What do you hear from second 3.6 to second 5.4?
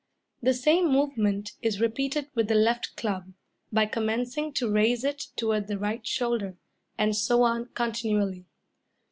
by commencing to raise it